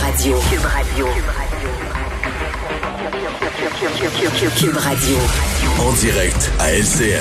Radio. 0.00 0.38
Cube 0.48 0.64
Radio. 0.64 1.06
Cube 4.58 4.76
Radio. 4.76 5.16
En 5.80 5.92
direct 5.92 6.50
à 6.58 6.72
LCN. 6.72 7.20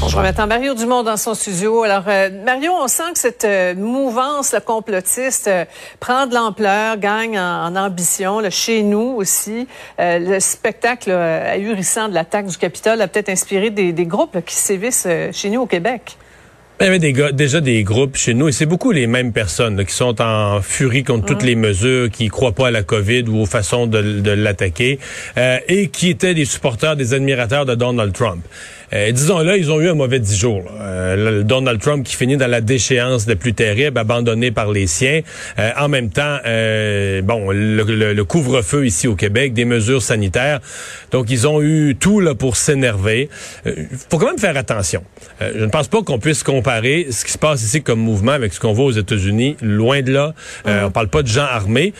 Bon, 0.00 0.08
je 0.08 0.16
remets 0.16 0.32
Mario 0.46 0.74
Dumont 0.74 1.02
dans 1.02 1.16
son 1.16 1.34
studio. 1.34 1.82
Alors, 1.82 2.04
euh, 2.06 2.30
Mario, 2.44 2.72
on 2.72 2.86
sent 2.88 3.12
que 3.14 3.18
cette 3.18 3.44
euh, 3.44 3.74
mouvance 3.74 4.52
là, 4.52 4.60
complotiste 4.60 5.48
euh, 5.48 5.64
prend 5.98 6.26
de 6.26 6.34
l'ampleur, 6.34 6.96
gagne 6.96 7.38
en, 7.38 7.66
en 7.66 7.76
ambition. 7.76 8.38
Là, 8.40 8.50
chez 8.50 8.82
nous 8.82 9.14
aussi, 9.16 9.66
Euh, 10.00 10.18
le 10.20 10.40
spectacle 10.40 11.10
là, 11.10 11.50
ahurissant 11.52 12.08
de 12.08 12.14
l'attaque 12.14 12.46
du 12.46 12.56
Capitole 12.56 13.00
a 13.02 13.08
peut-être 13.08 13.28
inspiré 13.28 13.70
des, 13.70 13.92
des 13.92 14.06
groupes 14.06 14.34
là, 14.36 14.42
qui 14.42 14.54
sévissent 14.54 15.06
euh, 15.06 15.30
chez 15.32 15.50
nous 15.50 15.62
au 15.62 15.66
Québec. 15.66 16.16
Il 16.80 16.84
y 16.84 16.86
avait 16.86 17.00
des 17.00 17.12
gars, 17.12 17.32
déjà 17.32 17.60
des 17.60 17.82
groupes 17.82 18.16
chez 18.16 18.34
nous, 18.34 18.46
et 18.48 18.52
c'est 18.52 18.64
beaucoup 18.64 18.92
les 18.92 19.08
mêmes 19.08 19.32
personnes 19.32 19.76
là, 19.76 19.84
qui 19.84 19.92
sont 19.94 20.20
en 20.22 20.62
furie 20.62 21.02
contre 21.02 21.26
toutes 21.26 21.42
les 21.42 21.56
mesures, 21.56 22.08
qui 22.08 22.28
croient 22.28 22.52
pas 22.54 22.68
à 22.68 22.70
la 22.70 22.84
COVID 22.84 23.24
ou 23.26 23.40
aux 23.40 23.46
façons 23.46 23.88
de, 23.88 24.00
de 24.20 24.30
l'attaquer, 24.30 25.00
euh, 25.38 25.58
et 25.66 25.88
qui 25.88 26.08
étaient 26.08 26.34
des 26.34 26.44
supporters, 26.44 26.94
des 26.94 27.14
admirateurs 27.14 27.66
de 27.66 27.74
Donald 27.74 28.12
Trump. 28.12 28.44
Euh, 28.94 29.10
Disons-le, 29.12 29.58
ils 29.58 29.70
ont 29.70 29.80
eu 29.82 29.88
un 29.90 29.94
mauvais 29.94 30.18
dix 30.18 30.38
jours. 30.38 30.62
Euh, 30.80 31.32
le 31.40 31.44
Donald 31.44 31.78
Trump 31.78 32.06
qui 32.06 32.16
finit 32.16 32.38
dans 32.38 32.46
la 32.46 32.62
déchéance 32.62 33.26
la 33.26 33.36
plus 33.36 33.52
terrible, 33.52 33.98
abandonné 33.98 34.50
par 34.50 34.70
les 34.72 34.86
siens. 34.86 35.20
Euh, 35.58 35.70
en 35.78 35.88
même 35.88 36.08
temps, 36.08 36.38
euh, 36.46 37.20
bon, 37.20 37.50
le, 37.50 37.82
le- 37.82 38.14
le 38.14 38.24
couvre-feu 38.24 38.86
ici 38.86 39.06
au 39.06 39.14
Québec, 39.14 39.52
des 39.52 39.66
mesures 39.66 40.00
sanitaires. 40.00 40.60
Donc, 41.10 41.26
ils 41.28 41.46
ont 41.46 41.60
eu 41.60 41.96
tout 42.00 42.20
là 42.20 42.34
pour 42.34 42.56
s'énerver. 42.56 43.28
Euh, 43.66 43.74
faut 44.10 44.16
quand 44.16 44.28
même 44.28 44.38
faire 44.38 44.56
attention. 44.56 45.02
Euh, 45.42 45.52
je 45.58 45.64
ne 45.66 45.70
pense 45.70 45.88
pas 45.88 46.00
qu'on 46.02 46.18
puisse 46.18 46.42
comparer 46.42 46.67
ce 47.10 47.24
qui 47.24 47.32
se 47.32 47.38
passe 47.38 47.62
ici 47.62 47.82
comme 47.82 48.00
mouvement 48.00 48.32
avec 48.32 48.52
ce 48.52 48.60
qu'on 48.60 48.72
voit 48.72 48.86
aux 48.86 48.92
États-Unis. 48.92 49.56
Loin 49.62 50.02
de 50.02 50.12
là. 50.12 50.34
Euh, 50.66 50.84
On 50.86 50.90
parle 50.90 51.08
pas 51.08 51.22
de 51.22 51.28
gens 51.28 51.44
armés. 51.44 51.92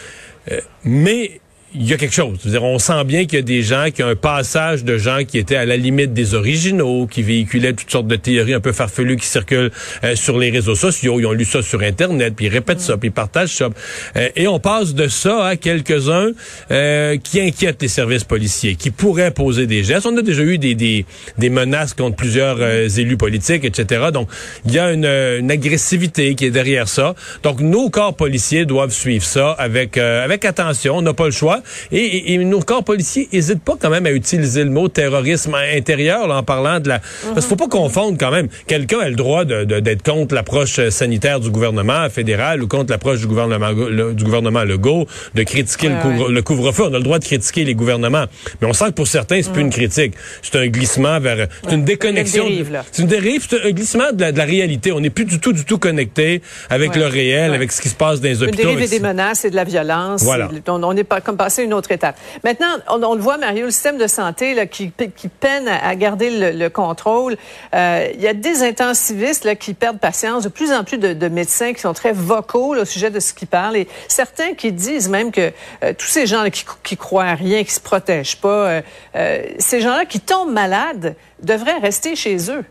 Euh, 0.51 0.61
mais 0.85 1.41
il 1.75 1.87
y 1.87 1.93
a 1.93 1.97
quelque 1.97 2.15
chose. 2.15 2.39
Dire, 2.45 2.65
on 2.65 2.79
sent 2.79 3.05
bien 3.05 3.27
qu'il 3.27 3.39
y 3.39 3.39
a 3.39 3.43
des 3.43 3.63
gens, 3.63 3.87
qui 3.95 4.03
ont 4.03 4.09
un 4.09 4.17
passage 4.17 4.85
de 4.85 4.97
gens 4.97 5.25
qui 5.27 5.39
étaient 5.39 5.57
à 5.57 5.67
la 5.67 5.77
limite 5.77 6.13
des 6.15 6.35
originaux, 6.35 7.07
qui 7.07 7.23
véhiculaient 7.23 7.75
toutes 7.75 7.91
sortes 7.91 8.07
de 8.07 8.17
théories 8.17 8.55
un 8.55 8.61
peu 8.61 8.73
farfelues 8.73 9.17
qui 9.17 9.27
circulent 9.27 9.71
euh, 10.05 10.17
sur 10.17 10.39
les 10.39 10.51
réseaux 10.51 10.75
sociaux. 10.75 11.21
Ils 11.21 11.27
ont 11.27 11.33
lu 11.33 11.45
ça 11.45 11.63
sur 11.63 11.83
Internet, 11.83 12.35
puis 12.37 12.47
ils 12.47 12.53
répètent 12.53 12.81
ça, 12.81 12.97
puis 12.97 13.09
ils 13.09 13.13
partagent 13.13 13.55
ça. 13.55 13.69
Euh, 14.17 14.29
et 14.35 14.49
on 14.49 14.59
passe 14.61 14.95
de 14.95 15.09
ça 15.09 15.45
à 15.45 15.57
quelques-uns 15.57 16.31
euh, 16.71 17.17
qui 17.23 17.41
inquiètent 17.41 17.83
les 17.83 17.89
services 17.89 18.25
policiers, 18.25 18.75
qui 18.75 18.91
pourraient 18.91 19.31
poser 19.31 19.67
des 19.67 19.85
gestes. 19.85 20.07
On 20.07 20.17
a 20.17 20.23
déjà 20.23 20.43
eu 20.43 20.59
des, 20.59 20.75
des, 20.75 21.05
des 21.37 21.51
menaces 21.51 21.95
contre 21.95 22.17
plusieurs 22.17 22.59
euh, 22.61 22.89
élus 22.89 23.17
politiques, 23.17 23.65
etc. 23.65 24.07
Donc, 24.13 24.29
il 24.65 24.73
y 24.73 24.79
a 24.79 24.93
une, 24.93 25.05
une 25.05 25.51
agressivité 25.51 26.35
qui 26.35 26.47
est 26.47 26.51
derrière 26.51 26.89
ça. 26.89 27.15
Donc, 27.43 27.61
nos 27.61 27.91
corps 27.91 28.15
policiers 28.15 28.65
doivent 28.65 28.93
suivre 28.93 29.25
ça 29.25 29.53
avec, 29.53 29.99
euh, 29.99 30.25
avec 30.25 30.45
attention. 30.45 30.97
On 30.97 31.03
n'a 31.03 31.15
pas 31.15 31.27
le 31.27 31.31
choix. 31.31 31.58
Et, 31.93 31.99
et- 31.99 32.35
et 32.35 32.39
nos 32.39 32.61
corps 32.61 32.85
policiers 32.85 33.29
n'hésitent 33.33 33.63
pas 33.63 33.77
quand 33.81 33.91
même 33.91 34.07
à 34.07 34.11
utiliser 34.13 34.65
le 34.65 34.71
mot 34.71 34.89
terrorisme 34.89 35.55
intérieur 35.55 36.27
là, 36.29 36.37
en 36.37 36.43
parlant 36.43 36.81
de 36.81 36.89
la... 36.89 36.99
Parce 37.35 37.47
qu'il 37.47 37.57
faut 37.57 37.57
pas 37.57 37.69
confondre 37.69 38.17
quand 38.19 38.31
même. 38.31 38.49
Quelqu'un 38.67 38.99
a 39.01 39.09
le 39.09 39.15
droit 39.17 39.45
d'être 39.45 40.03
contre 40.03 40.35
l'approche 40.35 40.79
euh, 40.79 40.91
sanitaire 40.91 41.41
du 41.41 41.51
gouvernement 41.51 42.09
fédéral 42.11 42.63
ou 42.63 42.69
contre 42.69 42.91
l'approche 42.91 43.21
du 43.21 43.27
gouvernement 43.27 43.71
le- 43.71 44.15
du 44.15 44.25
gouvernement 44.25 44.65
Legault, 44.65 45.07
de 45.35 45.43
critiquer 45.43 45.89
le 45.89 45.95
Ouais, 45.99 46.43
couvre-feu. 46.43 46.85
On 46.85 46.95
a 46.95 46.99
le 46.99 47.03
droit 47.03 47.19
de 47.19 47.25
critiquer 47.25 47.65
les 47.65 47.75
gouvernements. 47.75 48.25
Mais 48.61 48.67
on 48.69 48.73
sent 48.73 48.87
que 48.87 48.91
pour 48.93 49.07
certains, 49.07 49.41
c'est 49.43 49.53
plus 49.53 49.63
une 49.63 49.71
critique. 49.71 50.15
C'est 50.43 50.57
un 50.57 50.67
glissement 50.69 51.19
vers... 51.21 51.49
C'est 51.69 51.75
une 51.75 51.85
déconnexion. 51.85 52.45
Une 52.45 52.51
dérive, 52.51 52.73
là. 52.73 52.85
C'est 52.93 53.03
une 53.03 53.09
dérive, 53.09 53.47
c'est 53.49 53.63
un 53.65 53.71
glissement 53.71 54.13
de 54.13 54.21
la, 54.21 54.33
de 54.33 54.39
la 54.39 54.45
réalité. 54.45 54.93
On 54.93 55.01
n'est 55.01 55.11
plus 55.11 55.25
du 55.25 55.39
tout, 55.41 55.53
du 55.53 55.65
tout 55.65 55.79
connecté 55.79 56.43
avec 56.71 56.93
Ouais. 56.93 56.99
le 57.01 57.07
réel, 57.07 57.53
avec 57.55 57.73
ce 57.73 57.81
qui 57.83 57.89
se 57.89 57.95
passe 57.95 58.21
dans 58.21 58.29
les 58.29 58.37
Une 58.39 58.49
hôpitaux. 58.49 58.63
dérive 58.69 58.83
et 58.83 58.89
des 58.89 59.01
menaces 59.01 59.45
et 59.45 59.51
de 59.51 59.57
la 59.57 59.65
violence. 59.65 60.23
Voilà. 60.23 60.49
On, 60.69 60.83
on 60.83 60.97
est 60.97 61.05
pas 61.05 61.21
comme 61.21 61.37
passé 61.37 61.48
à 61.57 61.63
une 61.63 61.75
autre 61.75 61.93
étape. 61.93 62.17
Maintenant, 62.45 62.69
on, 62.89 63.15
le 63.15 63.21
voit, 63.21 63.39
Mario, 63.39 63.67
le 63.67 63.71
système 63.71 63.99
de 63.99 64.07
santé 64.07 64.69
qui, 64.69 64.91
peine 65.29 65.69
à, 65.69 65.95
garder 65.95 66.31
le, 66.31 66.59
le 66.59 66.71
contrôle. 66.71 67.37
Euh, 67.75 68.09
Il 68.15 68.21
y 68.21 68.29
a 68.29 68.35
des 68.35 68.63
intensivistes 68.63 69.45
là, 69.45 69.55
qui 69.55 69.75
perdent 69.75 69.99
patience, 69.99 70.45
de 70.45 70.49
plus 70.49 70.73
en 70.73 70.85
plus 70.85 70.99
de, 70.99 71.13
de 71.13 71.29
médecins 71.29 71.73
qui 71.73 71.81
sont 71.81 71.93
très 71.93 72.13
vocaux 72.13 72.77
au 72.77 72.85
sujet 72.85 73.11
de 73.11 73.21
ce 73.21 73.33
qu'ils 73.33 73.49
parlent, 73.49 73.77
et 73.77 73.89
certains 74.09 74.55
qui 74.55 74.73
disent 74.73 75.09
même 75.09 75.31
que 75.31 75.53
euh, 75.83 75.93
tous 75.97 76.07
ces 76.07 76.27
gens 76.27 76.49
qui, 76.51 76.65
qui 76.83 76.97
croient 76.97 77.25
à 77.25 77.35
rien, 77.35 77.65
qui 77.65 77.73
se 77.73 77.81
protègent 77.81 78.41
pas, 78.41 78.83
euh, 79.15 79.43
ces 79.59 79.81
gens-là 79.81 80.05
qui 80.05 80.21
tombent 80.21 80.53
malades 80.53 81.15
devraient 81.43 81.79
rester 81.79 82.17
chez 82.17 82.51
eux. 82.51 82.65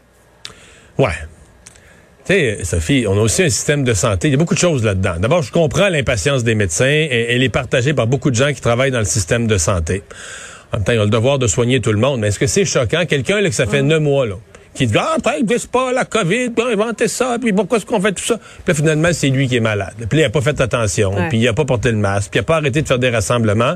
Ouais. 0.98 1.14
Tu 2.28 2.34
sais, 2.34 2.58
Sophie, 2.64 3.06
on 3.08 3.18
a 3.18 3.22
aussi 3.22 3.44
un 3.44 3.50
système 3.50 3.86
de 3.86 3.94
santé. 3.94 4.28
Il 4.28 4.32
y 4.32 4.34
a 4.34 4.38
beaucoup 4.38 4.54
de 4.54 4.60
choses 4.60 4.84
là-dedans. 4.84 5.14
D'abord, 5.18 5.44
je 5.44 5.52
comprends 5.52 5.88
l'impatience 5.88 6.44
des 6.44 6.56
médecins 6.56 6.86
et 6.86 7.28
elle 7.30 7.42
est 7.42 7.48
partagée 7.50 7.94
par 7.94 8.06
beaucoup 8.06 8.32
de 8.32 8.36
gens 8.36 8.52
qui 8.52 8.60
travaillent 8.60 8.92
dans 8.92 9.00
le 9.00 9.06
système 9.06 9.48
de 9.48 9.58
santé. 9.58 10.04
En 10.74 10.78
même 10.78 10.84
temps, 10.84 10.92
ils 10.92 11.00
ont 11.00 11.06
le 11.06 11.10
devoir 11.10 11.40
de 11.40 11.48
soigner 11.48 11.80
tout 11.80 11.94
le 11.94 12.00
monde. 12.00 12.20
Mais 12.20 12.28
est-ce 12.28 12.40
que 12.40 12.48
c'est 12.48 12.66
choquant? 12.66 13.06
Quelqu'un 13.06 13.40
là, 13.40 13.48
que 13.48 13.56
ça 13.56 13.66
fait 13.66 13.82
neuf 13.82 14.02
mois, 14.02 14.28
là, 14.28 14.36
qui 14.74 14.88
dit, 14.88 14.98
ah, 15.00 15.16
peut-être, 15.24 15.72
pas 15.72 15.94
la 15.94 16.04
COVID, 16.04 16.50
puis 16.50 16.66
on 16.66 16.68
a 16.68 16.74
inventé 16.74 17.08
ça, 17.08 17.38
puis 17.42 17.54
pourquoi 17.54 17.78
est-ce 17.78 17.86
qu'on 17.86 18.02
fait 18.02 18.12
tout 18.12 18.26
ça? 18.26 18.38
Puis 18.38 18.64
là, 18.68 18.74
finalement, 18.74 19.10
c'est 19.14 19.30
lui 19.30 19.48
qui 19.48 19.56
est 19.56 19.62
malade. 19.62 19.94
Puis 20.10 20.20
là, 20.20 20.26
il 20.26 20.28
a 20.28 20.30
pas 20.30 20.42
fait 20.42 20.60
attention, 20.60 21.16
Ouais. 21.16 21.30
puis 21.30 21.38
il 21.40 21.48
a 21.48 21.54
pas 21.54 21.64
porté 21.66 21.92
le 21.92 21.98
masque, 21.98 22.32
puis 22.32 22.40
il 22.40 22.42
a 22.42 22.44
pas 22.44 22.58
arrêté 22.58 22.82
de 22.82 22.88
faire 22.88 23.00
des 23.00 23.10
rassemblements. 23.10 23.76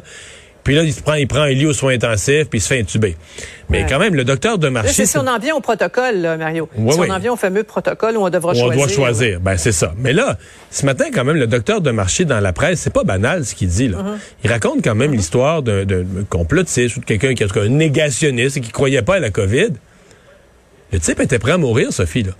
Puis 0.63 0.75
là, 0.75 0.83
il 0.83 0.93
se 0.93 1.01
prend, 1.01 1.15
il 1.15 1.27
prend 1.27 1.41
un 1.41 1.49
lit 1.49 1.65
aux 1.65 1.73
soins 1.73 1.93
intensifs, 1.93 2.47
puis 2.49 2.59
il 2.59 2.61
se 2.61 2.67
fait 2.67 2.79
intuber. 2.79 3.17
Mais 3.69 3.79
Ouais. 3.81 3.85
quand 3.89 3.97
même, 3.99 4.13
le 4.13 4.23
docteur 4.23 4.57
de 4.59 4.69
marché... 4.69 4.93
c'est 4.93 5.05
si 5.07 5.17
on 5.17 5.25
en 5.25 5.39
vient 5.39 5.55
au 5.55 5.59
protocole, 5.59 6.17
là, 6.17 6.37
Mario. 6.37 6.69
Ouais, 6.77 6.93
si 6.93 6.99
ouais. 6.99 7.07
on 7.09 7.13
en 7.13 7.19
vient 7.19 7.33
au 7.33 7.35
fameux 7.37 7.63
protocole 7.63 8.15
où 8.17 8.21
on 8.23 8.29
devra 8.29 8.51
on 8.51 8.55
choisir. 8.55 8.75
doit 8.75 8.87
choisir. 8.87 9.39
Ben, 9.39 9.57
c'est 9.57 9.71
ça. 9.71 9.93
Mais 9.97 10.13
là, 10.13 10.37
ce 10.69 10.85
matin, 10.85 11.05
quand 11.13 11.23
même, 11.23 11.37
le 11.37 11.47
docteur 11.47 11.81
de 11.81 11.89
marché 11.89 12.25
dans 12.25 12.39
la 12.39 12.53
presse, 12.53 12.81
c'est 12.81 12.93
pas 12.93 13.03
banal 13.03 13.43
ce 13.45 13.55
qu'il 13.55 13.69
dit, 13.69 13.87
là. 13.87 13.97
Uh-huh. 13.97 14.17
Il 14.43 14.51
raconte 14.51 14.83
quand 14.83 14.93
même 14.95 15.13
l'histoire 15.13 15.63
d'un 15.63 15.83
d'un 15.85 16.05
complotiste 16.29 16.97
ou 16.97 16.99
de 16.99 17.05
quelqu'un 17.05 17.33
qui 17.33 17.41
est 17.43 17.57
un 17.57 17.67
négationniste 17.69 18.57
et 18.57 18.61
qui 18.61 18.71
croyait 18.71 19.01
pas 19.01 19.15
à 19.15 19.19
la 19.19 19.31
COVID. 19.31 19.69
Le 20.91 20.99
type 20.99 21.19
était 21.21 21.39
prêt 21.39 21.53
à 21.53 21.57
mourir, 21.57 21.91
Sophie, 21.93 22.23
là. 22.23 22.33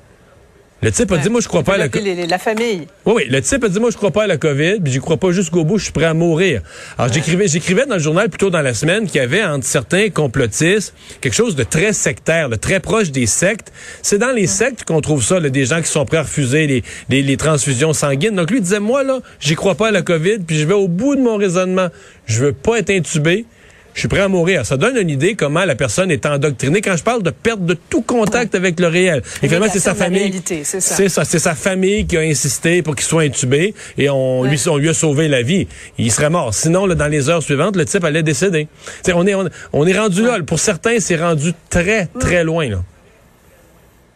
Le 0.83 0.91
type 0.91 1.11
a 1.11 1.17
dit, 1.17 1.29
moi, 1.29 1.41
je 1.41 1.47
crois 1.47 1.61
pas 1.61 1.75
à 1.75 1.77
la 1.77 1.89
COVID. 1.89 2.25
La 2.27 2.39
famille. 2.39 2.87
Oui, 3.05 3.13
oui. 3.15 3.25
Le 3.29 3.39
type 3.41 3.63
a 3.63 3.69
dit, 3.69 3.79
moi, 3.79 3.91
je 3.91 3.97
crois 3.97 4.09
pas 4.09 4.23
à 4.23 4.27
la 4.27 4.37
COVID, 4.37 4.79
puis 4.83 4.91
j'y 4.91 4.99
crois 4.99 5.17
pas 5.17 5.31
jusqu'au 5.31 5.63
bout, 5.63 5.77
je 5.77 5.83
suis 5.83 5.93
prêt 5.93 6.05
à 6.05 6.15
mourir. 6.15 6.61
Alors, 6.97 7.13
j'écrivais, 7.13 7.47
j'écrivais 7.47 7.85
dans 7.85 7.95
le 7.95 8.01
journal 8.01 8.29
plus 8.29 8.39
tôt 8.39 8.49
dans 8.49 8.61
la 8.61 8.73
semaine 8.73 9.05
qu'il 9.05 9.17
y 9.17 9.23
avait 9.23 9.43
entre 9.43 9.65
certains 9.65 10.09
complotistes 10.09 10.95
quelque 11.21 11.35
chose 11.35 11.55
de 11.55 11.63
très 11.63 11.93
sectaire, 11.93 12.49
de 12.49 12.55
très 12.55 12.79
proche 12.79 13.11
des 13.11 13.27
sectes. 13.27 13.71
C'est 14.01 14.17
dans 14.17 14.31
les 14.31 14.47
sectes 14.47 14.83
qu'on 14.83 15.01
trouve 15.01 15.23
ça, 15.23 15.39
là, 15.39 15.49
des 15.49 15.65
gens 15.65 15.81
qui 15.81 15.87
sont 15.87 16.05
prêts 16.05 16.17
à 16.17 16.23
refuser 16.23 16.65
les, 16.65 16.83
les, 17.09 17.21
les 17.21 17.37
transfusions 17.37 17.93
sanguines. 17.93 18.35
Donc, 18.35 18.49
lui 18.49 18.61
disait, 18.61 18.79
moi, 18.79 19.03
là, 19.03 19.19
j'y 19.39 19.53
crois 19.53 19.75
pas 19.75 19.89
à 19.89 19.91
la 19.91 20.01
COVID, 20.01 20.39
puis 20.39 20.57
je 20.57 20.65
vais 20.65 20.73
au 20.73 20.87
bout 20.87 21.15
de 21.15 21.21
mon 21.21 21.37
raisonnement. 21.37 21.89
Je 22.25 22.43
veux 22.43 22.53
pas 22.53 22.79
être 22.79 22.89
intubé. 22.89 23.45
Je 23.93 23.99
suis 23.99 24.07
prêt 24.07 24.21
à 24.21 24.27
mourir. 24.27 24.65
Ça 24.65 24.77
donne 24.77 24.97
une 24.97 25.09
idée 25.09 25.35
comment 25.35 25.65
la 25.65 25.75
personne 25.75 26.11
est 26.11 26.25
endoctrinée. 26.25 26.81
Quand 26.81 26.95
je 26.95 27.03
parle 27.03 27.23
de 27.23 27.29
perte 27.29 27.65
de 27.65 27.73
tout 27.73 28.01
contact 28.01 28.55
avec 28.55 28.79
le 28.79 28.87
réel, 28.87 29.21
et 29.43 29.47
finalement, 29.47 29.67
c'est 29.71 29.79
sa 29.79 29.95
famille. 29.95 30.41
c'est 30.45 31.09
ça. 31.09 31.25
C'est 31.25 31.39
sa 31.39 31.55
famille 31.55 32.05
qui 32.05 32.17
a 32.17 32.21
insisté 32.21 32.81
pour 32.81 32.95
qu'il 32.95 33.05
soit 33.05 33.23
intubé 33.23 33.73
et 33.97 34.09
on, 34.09 34.43
lui, 34.43 34.61
on 34.67 34.77
lui 34.77 34.89
a 34.89 34.93
sauvé 34.93 35.27
la 35.27 35.41
vie. 35.41 35.67
Il 35.97 36.11
serait 36.11 36.29
mort. 36.29 36.53
Sinon, 36.53 36.85
là, 36.85 36.95
dans 36.95 37.07
les 37.07 37.29
heures 37.29 37.43
suivantes, 37.43 37.75
le 37.75 37.85
type 37.85 38.03
allait 38.03 38.23
décéder. 38.23 38.67
T'sais, 39.03 39.13
on 39.13 39.25
est, 39.27 39.35
on, 39.35 39.49
on 39.73 39.85
est 39.85 39.97
rendu 39.97 40.23
là. 40.23 40.39
Pour 40.45 40.59
certains, 40.59 40.99
c'est 40.99 41.17
rendu 41.17 41.53
très, 41.69 42.07
très 42.19 42.43
loin. 42.43 42.69
Là. 42.69 42.83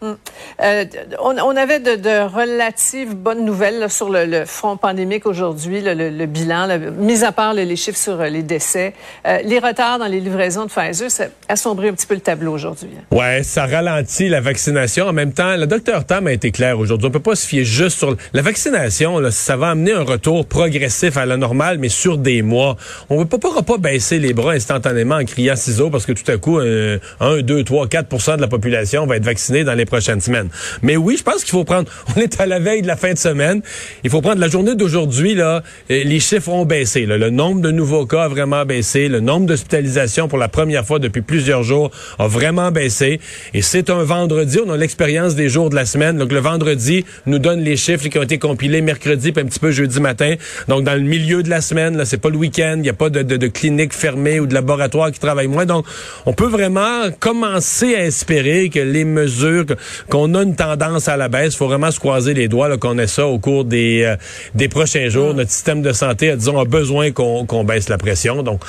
Euh, 0.02 0.84
on, 1.20 1.56
avait 1.56 1.80
de, 1.80 2.26
relatives 2.26 3.14
bonnes 3.14 3.44
nouvelles 3.44 3.90
sur 3.90 4.10
le, 4.10 4.44
front 4.44 4.76
pandémique 4.76 5.26
aujourd'hui, 5.26 5.80
le, 5.82 6.26
bilan, 6.26 6.68
mis 6.98 7.24
à 7.24 7.32
part 7.32 7.54
les 7.54 7.76
chiffres 7.76 7.98
sur 7.98 8.20
euh, 8.20 8.28
les 8.28 8.42
décès. 8.42 8.92
Euh, 9.26 9.38
les 9.44 9.58
retards 9.58 9.98
dans 9.98 10.06
les 10.06 10.20
livraisons 10.20 10.64
de 10.66 10.70
Pfizer, 10.70 11.10
ça 11.10 11.24
assombrit 11.48 11.88
un 11.88 11.94
petit 11.94 12.06
peu 12.06 12.14
le 12.14 12.20
tableau 12.20 12.52
aujourd'hui. 12.52 12.90
hein. 12.96 13.16
Ouais, 13.16 13.42
ça 13.42 13.66
ralentit 13.66 14.28
la 14.28 14.40
vaccination. 14.40 15.06
En 15.06 15.12
même 15.12 15.32
temps, 15.32 15.56
le 15.56 15.66
docteur 15.66 16.04
Tam 16.04 16.26
a 16.26 16.32
été 16.32 16.50
clair 16.50 16.78
aujourd'hui. 16.78 17.08
On 17.08 17.10
peut 17.10 17.20
pas 17.20 17.34
se 17.34 17.46
fier 17.46 17.64
juste 17.64 17.98
sur 17.98 18.16
la 18.32 18.42
vaccination. 18.42 19.18
Ça 19.30 19.56
va 19.56 19.70
amener 19.70 19.92
un 19.92 20.04
retour 20.04 20.46
progressif 20.46 21.16
à 21.16 21.24
la 21.24 21.36
normale, 21.36 21.78
mais 21.78 21.88
sur 21.88 22.18
des 22.18 22.42
mois. 22.42 22.76
On 23.08 23.20
ne 23.20 23.24
pourra 23.24 23.62
pas 23.62 23.78
baisser 23.78 24.18
les 24.18 24.34
bras 24.34 24.52
instantanément 24.52 25.16
en 25.16 25.24
criant 25.24 25.56
ciseaux 25.56 25.90
parce 25.90 26.04
que 26.04 26.12
tout 26.12 26.30
à 26.30 26.36
coup, 26.36 26.58
euh, 26.58 26.98
1, 27.20 27.40
2, 27.40 27.64
3, 27.64 27.86
4% 27.86 28.36
de 28.36 28.40
la 28.42 28.48
population 28.48 29.06
va 29.06 29.16
être 29.16 29.24
vaccinée 29.24 29.64
dans 29.64 29.74
les 29.74 29.85
prochaines 29.86 30.20
semaines. 30.20 30.48
Mais 30.82 30.96
oui, 30.96 31.16
je 31.16 31.22
pense 31.22 31.42
qu'il 31.42 31.52
faut 31.52 31.64
prendre, 31.64 31.90
on 32.16 32.20
est 32.20 32.40
à 32.40 32.46
la 32.46 32.58
veille 32.58 32.82
de 32.82 32.86
la 32.86 32.96
fin 32.96 33.12
de 33.12 33.18
semaine, 33.18 33.62
il 34.04 34.10
faut 34.10 34.20
prendre 34.20 34.40
la 34.40 34.48
journée 34.48 34.74
d'aujourd'hui, 34.74 35.34
là, 35.34 35.62
les 35.88 36.20
chiffres 36.20 36.50
ont 36.50 36.64
baissé. 36.64 37.06
Le 37.06 37.30
nombre 37.30 37.60
de 37.60 37.70
nouveaux 37.70 38.06
cas 38.06 38.24
a 38.24 38.28
vraiment 38.28 38.64
baissé, 38.64 39.08
le 39.08 39.20
nombre 39.20 39.46
d'hospitalisations 39.46 40.28
pour 40.28 40.38
la 40.38 40.48
première 40.48 40.84
fois 40.84 40.98
depuis 40.98 41.22
plusieurs 41.22 41.62
jours 41.62 41.90
a 42.18 42.26
vraiment 42.26 42.70
baissé. 42.70 43.20
Et 43.54 43.62
c'est 43.62 43.90
un 43.90 44.02
vendredi, 44.02 44.58
on 44.64 44.70
a 44.70 44.76
l'expérience 44.76 45.34
des 45.34 45.48
jours 45.48 45.70
de 45.70 45.74
la 45.74 45.86
semaine. 45.86 46.18
Donc 46.18 46.32
le 46.32 46.38
vendredi 46.38 47.04
nous 47.26 47.38
donne 47.38 47.60
les 47.60 47.76
chiffres 47.76 48.08
qui 48.08 48.18
ont 48.18 48.22
été 48.22 48.38
compilés 48.38 48.80
mercredi 48.80 49.32
puis 49.32 49.42
un 49.42 49.46
petit 49.46 49.58
peu 49.58 49.70
jeudi 49.70 50.00
matin. 50.00 50.34
Donc 50.68 50.84
dans 50.84 50.94
le 50.94 51.00
milieu 51.00 51.42
de 51.42 51.50
la 51.50 51.60
semaine, 51.60 51.96
là, 51.96 52.04
c'est 52.04 52.18
pas 52.18 52.30
le 52.30 52.36
week-end, 52.36 52.74
il 52.76 52.82
n'y 52.82 52.88
a 52.88 52.94
pas 52.94 53.10
de, 53.10 53.22
de, 53.22 53.36
de 53.36 53.46
clinique 53.46 53.92
fermée 53.92 54.40
ou 54.40 54.46
de 54.46 54.54
laboratoire 54.54 55.10
qui 55.10 55.20
travaille 55.20 55.48
moins. 55.48 55.66
Donc 55.66 55.86
on 56.24 56.32
peut 56.32 56.46
vraiment 56.46 57.10
commencer 57.20 57.94
à 57.94 58.04
espérer 58.04 58.68
que 58.68 58.80
les 58.80 59.04
mesures, 59.04 59.66
qu'on 60.10 60.34
a 60.34 60.42
une 60.42 60.56
tendance 60.56 61.08
à 61.08 61.16
la 61.16 61.28
baisse, 61.28 61.54
il 61.54 61.56
faut 61.56 61.66
vraiment 61.66 61.90
se 61.90 62.00
croiser 62.00 62.34
les 62.34 62.48
doigts 62.48 62.76
qu'on 62.78 62.98
ait 62.98 63.06
ça 63.06 63.26
au 63.26 63.38
cours 63.38 63.64
des, 63.64 64.02
euh, 64.04 64.16
des 64.54 64.68
prochains 64.68 65.08
jours. 65.08 65.34
Notre 65.34 65.50
système 65.50 65.82
de 65.82 65.92
santé, 65.92 66.34
disons, 66.36 66.58
a 66.58 66.64
besoin 66.64 67.12
qu'on 67.12 67.64
baisse 67.64 67.88
la 67.88 67.98
pression. 67.98 68.42
Donc, 68.42 68.60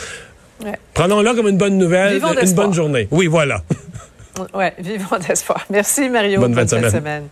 prenons-le 0.94 1.34
comme 1.36 1.48
une 1.48 1.58
bonne 1.58 1.78
nouvelle, 1.78 2.22
une 2.44 2.54
bonne 2.54 2.74
journée. 2.74 3.08
Oui, 3.12 3.28
voilà. 3.28 3.62
oui, 4.54 4.66
vivons 4.80 5.18
d'espoir. 5.28 5.66
Merci, 5.70 6.10
Mario. 6.10 6.40
Bonne, 6.40 6.54
bonne 6.54 6.68
semaine. 6.68 6.92
semaine. 6.92 7.24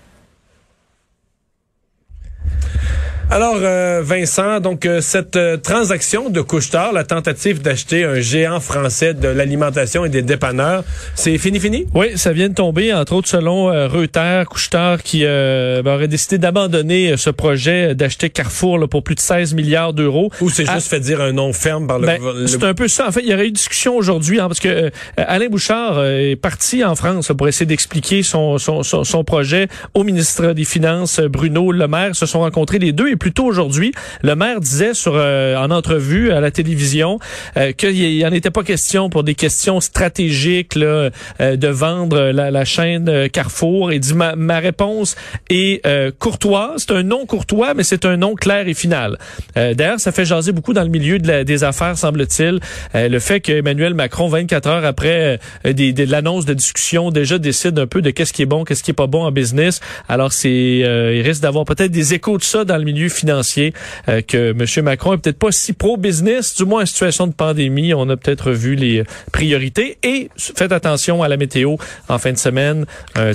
Alors, 3.31 3.57
euh, 3.57 4.04
Vincent, 4.04 4.60
donc 4.60 4.86
euh, 4.86 5.01
cette 5.01 5.36
euh, 5.36 5.57
transaction 5.57 6.30
de 6.30 6.42
Couchetard, 6.42 6.94
la 6.94 7.04
tentative 7.04 7.60
d'acheter 7.60 8.04
un 8.04 8.19
géant 8.19 8.60
français 8.60 9.16
de 9.16 9.27
l'alimentation 9.27 10.06
et 10.06 10.10
des 10.10 10.22
dépanneurs, 10.22 10.83
c'est 11.16 11.36
fini 11.39 11.60
fini? 11.60 11.88
Oui, 11.95 12.18
ça 12.18 12.33
vient 12.33 12.50
de 12.50 12.54
tomber, 12.54 12.94
entre 12.94 13.13
autres 13.13 13.27
selon 13.27 13.66
Reuters, 13.89 14.45
Couchetard 14.48 15.01
qui 15.01 15.24
ben, 15.24 15.88
aurait 15.88 16.07
décidé 16.07 16.38
d'abandonner 16.38 17.18
ce 17.18 17.31
projet 17.31 17.95
d'acheter 17.95 18.30
Carrefour 18.30 18.77
là, 18.77 18.88
pour 18.88 19.04
plus 19.04 19.16
de 19.16 19.19
16 19.19 19.56
milliards 19.56 19.94
d'euros. 19.94 20.30
Ou 20.42 20.50
c'est 20.50 20.69
juste 20.69 20.88
fait 20.88 21.00
dire 21.00 21.19
un 21.19 21.31
nom 21.31 21.51
ferme 21.51 21.88
par 21.88 21.98
le... 21.98 22.06
Ben, 22.06 22.19
c'est 22.45 22.63
un 22.63 22.75
peu 22.75 22.88
ça. 22.88 23.07
En 23.07 23.12
fait, 23.12 23.22
il 23.22 23.30
y 23.30 23.33
aurait 23.33 23.48
eu 23.48 23.51
discussion 23.51 23.98
aujourd'hui, 23.98 24.39
hein, 24.39 24.48
parce 24.48 24.60
que 24.60 24.92
Alain 25.18 25.48
Bouchard 25.48 26.04
est 26.06 26.36
parti 26.36 26.83
en 26.83 26.95
France 26.95 27.31
pour 27.36 27.48
essayer 27.48 27.66
d'expliquer 27.66 28.22
son, 28.22 28.60
son, 28.60 28.83
son, 28.83 29.04
son, 29.04 29.24
projet 29.24 29.68
au 29.95 30.04
ministre 30.04 30.54
des 30.54 30.66
Finances, 30.66 31.19
Bruno 31.19 31.72
Le 31.72 31.88
Maire. 31.88 32.16
Se 32.16 32.27
sont 32.27 32.42
rencontrés 32.42 32.77
les 32.77 32.92
deux 32.92 33.15
plus 33.16 33.34
tôt 33.34 33.46
aujourd'hui, 33.46 33.94
le 34.22 34.36
maire 34.36 34.60
disait 34.60 34.94
sur 34.94 35.14
euh, 35.16 35.56
en 35.56 35.72
entrevue 35.72 36.32
à 36.32 36.40
la 36.40 36.52
télévision 36.52 37.20
euh, 37.58 37.72
qu'il 37.72 38.26
en 38.26 38.32
était 38.32 38.52
pas 38.52 38.64
question 38.64 39.10
pour 39.10 39.24
des 39.24 39.36
questions 39.36 39.80
stratégiques 39.80 40.78
euh, 40.78 41.10
de 41.40 41.68
vendre 41.68 42.32
la, 42.32 42.66
chaîne 42.66 43.30
Carrefour. 43.30 43.92
Et 43.92 44.00
dit 44.00 44.14
ma, 44.14 44.60
réponse 44.60 45.16
est 45.50 45.86
courtoise. 46.18 46.86
C'est 46.88 46.92
un 46.92 47.04
nom 47.04 47.26
courtois, 47.26 47.74
mais 47.74 47.84
c'est 47.84 48.06
un 48.06 48.18
nom 48.18 48.36
clair 48.36 48.68
et 48.68 48.74
final. 48.74 49.18
D'ailleurs, 49.56 50.00
ça 50.00 50.12
fait 50.12 50.26
jaser 50.26 50.52
beaucoup 50.52 50.74
dans 50.74 50.84
le 50.84 50.90
milieu 50.90 51.20
des 51.20 51.64
affaires, 51.64 51.98
semble-t-il, 51.98 52.60
le 52.94 53.20
fait 53.20 53.40
qu'Emmanuel 53.42 53.94
Macron, 53.94 54.28
24 54.28 54.68
heures 54.68 54.86
après 54.86 55.40
l'annonce 55.64 56.46
de 56.46 56.54
discussion, 56.54 57.12
déjà 57.12 57.38
décide 57.38 57.78
un 57.78 57.88
peu 57.88 58.02
de 58.02 58.10
qu'est-ce 58.10 58.34
qui 58.34 58.42
est 58.42 58.48
bon, 58.48 58.64
qu'est-ce 58.64 58.84
qui 58.84 58.92
est 58.92 58.96
pas 58.96 59.08
bon 59.08 59.24
en 59.24 59.32
business. 59.32 59.80
Alors, 60.08 60.34
c'est 60.34 60.50
il 60.52 61.22
risque 61.22 61.42
d'avoir 61.42 61.66
peut-être 61.66 61.92
des 61.92 62.14
échos 62.14 62.38
de 62.38 62.44
ça 62.44 62.66
dans 62.66 62.78
le 62.78 62.84
milieu 62.84 63.05
financier 63.10 63.74
euh, 64.10 64.22
que 64.22 64.52
M. 64.52 64.86
Macron 64.86 65.13
est 65.13 65.18
peut-être 65.18 65.40
pas 65.40 65.52
si 65.52 65.74
pro-business, 65.74 66.56
du 66.56 66.66
moins 66.66 66.84
en 66.84 66.86
situation 66.86 67.28
de 67.28 67.34
pandémie. 67.34 67.94
On 67.94 68.10
a 68.10 68.18
peut-être 68.18 68.52
vu 68.52 68.75
les 68.75 69.04
priorités. 69.31 69.98
Et 70.04 70.30
faites 70.38 70.72
attention 70.72 71.24
à 71.24 71.28
la 71.28 71.38
météo 71.38 71.75
en 72.10 72.18
fin 72.18 72.31
de 72.31 72.38
semaine. 72.38 72.86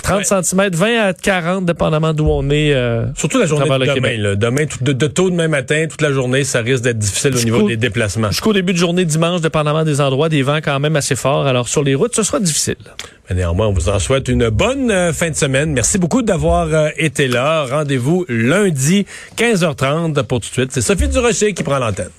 30 0.02 0.24
cm, 0.24 0.70
20 0.72 1.00
à 1.00 1.12
40, 1.12 1.64
dépendamment 1.64 2.12
d'où 2.12 2.26
on 2.28 2.48
est. 2.50 2.72
Euh, 2.74 3.06
Surtout 3.14 3.38
la 3.38 3.46
journée 3.46 3.68
de 3.68 3.94
demain. 3.94 4.34
Demain, 4.36 4.64
de, 4.80 4.92
de, 4.92 5.06
tôt 5.06 5.30
demain 5.30 5.48
matin, 5.48 5.86
toute 5.88 6.02
la 6.02 6.12
journée, 6.12 6.44
ça 6.44 6.60
risque 6.60 6.84
d'être 6.84 6.98
difficile 6.98 7.36
au 7.36 7.42
niveau 7.42 7.68
des 7.68 7.76
déplacements. 7.76 8.30
Jusqu'au 8.30 8.52
début 8.52 8.72
de 8.72 8.78
journée 8.78 9.04
dimanche, 9.04 9.40
dépendamment 9.40 9.84
des 9.84 10.00
endroits, 10.00 10.28
des 10.28 10.42
vents 10.42 10.60
quand 10.62 10.78
même 10.80 10.96
assez 10.96 11.16
forts. 11.16 11.46
Alors 11.46 11.68
sur 11.68 11.82
les 11.82 11.94
routes, 11.94 12.14
ce 12.14 12.22
sera 12.22 12.40
difficile. 12.40 12.76
Mais 13.28 13.36
néanmoins, 13.36 13.68
on 13.68 13.72
vous 13.72 13.88
en 13.88 14.00
souhaite 14.00 14.28
une 14.28 14.48
bonne 14.48 14.90
euh, 14.90 15.12
fin 15.12 15.30
de 15.30 15.36
semaine. 15.36 15.72
Merci 15.72 15.98
beaucoup 15.98 16.22
d'avoir 16.22 16.90
été 16.96 17.28
là. 17.28 17.64
Rendez-vous 17.64 18.26
lundi, 18.28 19.06
15h30 19.60 20.22
pour 20.24 20.40
tout 20.40 20.48
de 20.48 20.52
suite. 20.52 20.72
C'est 20.72 20.80
Sophie 20.80 21.08
Durocher 21.08 21.54
qui 21.54 21.62
prend 21.62 21.78
l'antenne. 21.78 22.10